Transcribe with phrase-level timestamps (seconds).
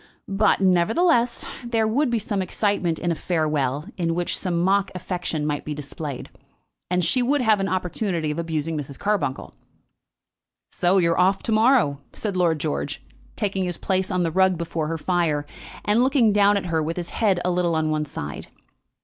[0.27, 5.45] But, nevertheless, there would be some excitement in a farewell in which some mock affection
[5.45, 6.27] might be displayed,
[6.89, 8.97] and she would have an opportunity of abusing Mrs.
[8.97, 9.53] Carbuncle.
[10.71, 13.03] "So you are off to morrow?" said Lord George,
[13.35, 15.45] taking his place on the rug before her fire,
[15.85, 18.47] and looking down at her with his head a little on one side.